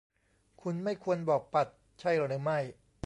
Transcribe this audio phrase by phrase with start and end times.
[0.61, 1.67] คุณไม่ควรบอกปัด
[1.99, 2.59] ใช่หรือไม่